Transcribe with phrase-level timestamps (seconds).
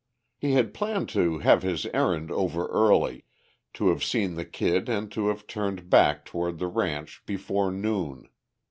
[0.39, 3.25] He had planned to have his errand over early,
[3.75, 8.27] to have seen the Kid and to have turned back toward the ranch before noon.